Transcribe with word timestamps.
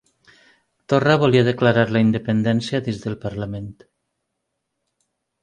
Torra 0.93 1.17
volia 1.23 1.43
declarar 1.49 1.83
la 1.97 2.01
independència 2.07 2.81
dins 2.89 3.03
del 3.05 3.19
Parlament. 3.27 3.71